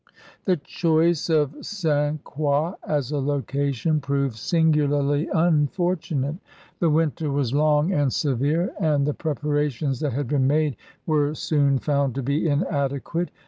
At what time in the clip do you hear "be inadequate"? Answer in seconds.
12.23-13.29